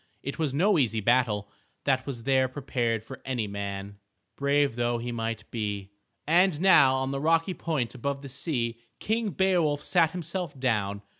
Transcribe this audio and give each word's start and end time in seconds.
It 0.23 0.39
was 0.39 0.51
no 0.51 0.79
easy 0.79 0.99
battle 0.99 1.47
that 1.83 2.07
was 2.07 2.23
there 2.23 2.47
prepared 2.47 3.03
for 3.03 3.21
any 3.23 3.45
man, 3.45 3.99
brave 4.35 4.75
though 4.75 4.97
he 4.97 5.11
might 5.11 5.43
be. 5.51 5.91
And 6.25 6.59
now 6.59 6.95
on 6.95 7.11
the 7.11 7.21
rocky 7.21 7.53
point 7.53 7.93
above 7.93 8.23
the 8.23 8.27
sea 8.29 8.79
King 8.97 9.29
Beowulf 9.29 9.83
sat 9.83 10.09
himself 10.09 10.59
down. 10.59 11.03